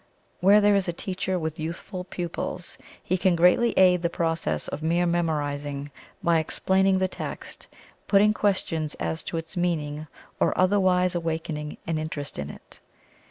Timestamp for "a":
0.87-0.93